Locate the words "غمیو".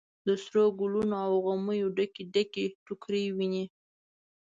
1.45-1.87